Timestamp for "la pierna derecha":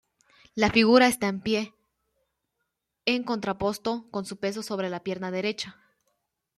4.89-5.77